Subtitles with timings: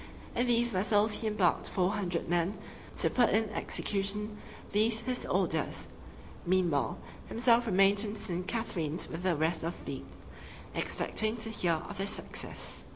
[0.35, 2.57] In these vessels he embarked four hundred men,
[2.97, 4.39] to put in execution
[4.71, 5.89] these his orders.
[6.43, 8.47] Meanwhile, himself remained in St.
[8.47, 10.05] Catherine's with the rest of the fleet,
[10.73, 12.81] expecting to hear of their success.